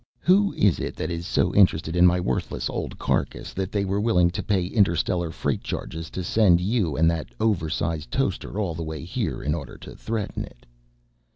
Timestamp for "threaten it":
9.95-10.65